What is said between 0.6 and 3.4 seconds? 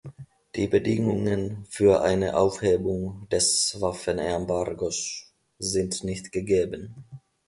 Bedingungen für eine Aufhebung